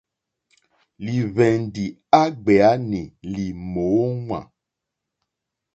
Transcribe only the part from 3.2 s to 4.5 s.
lì mòóŋwà.